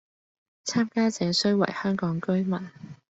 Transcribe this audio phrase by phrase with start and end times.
[0.65, 2.59] 參加者須為香港居民